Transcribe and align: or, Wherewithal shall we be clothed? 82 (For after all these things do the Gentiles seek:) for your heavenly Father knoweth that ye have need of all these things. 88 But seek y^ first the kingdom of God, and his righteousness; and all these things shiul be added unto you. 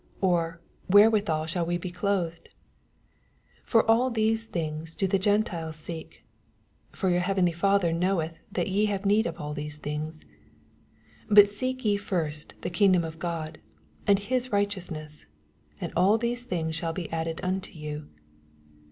or, 0.19 0.59
Wherewithal 0.89 1.45
shall 1.45 1.63
we 1.63 1.77
be 1.77 1.91
clothed? 1.91 2.47
82 3.65 3.65
(For 3.65 3.81
after 3.83 3.91
all 3.91 4.09
these 4.09 4.47
things 4.47 4.95
do 4.95 5.05
the 5.05 5.19
Gentiles 5.19 5.75
seek:) 5.75 6.23
for 6.91 7.11
your 7.11 7.19
heavenly 7.19 7.51
Father 7.51 7.93
knoweth 7.93 8.39
that 8.51 8.67
ye 8.67 8.85
have 8.85 9.05
need 9.05 9.27
of 9.27 9.39
all 9.39 9.53
these 9.53 9.77
things. 9.77 10.21
88 11.25 11.27
But 11.35 11.49
seek 11.49 11.79
y^ 11.83 11.99
first 11.99 12.55
the 12.61 12.71
kingdom 12.71 13.03
of 13.03 13.19
God, 13.19 13.59
and 14.07 14.17
his 14.17 14.51
righteousness; 14.51 15.27
and 15.79 15.93
all 15.95 16.17
these 16.17 16.45
things 16.45 16.75
shiul 16.81 16.95
be 16.95 17.11
added 17.11 17.39
unto 17.43 17.71
you. 17.73 18.07